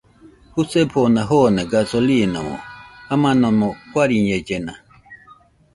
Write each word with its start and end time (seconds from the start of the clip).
Jusefona 0.55 1.21
joone 1.29 1.61
gasolimo 1.71 2.43
jamanomo 3.07 3.67
guariñellena 3.91 4.73